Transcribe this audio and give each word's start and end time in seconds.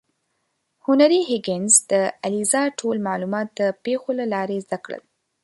هنري 0.85 1.19
هیګینز 1.29 1.73
د 1.91 1.93
الیزا 2.25 2.63
ټول 2.79 2.97
معلومات 3.07 3.47
د 3.59 3.61
پیښو 3.83 4.09
له 4.19 4.25
لارې 4.33 4.63
زده 4.65 4.77
کړل. 4.85 5.01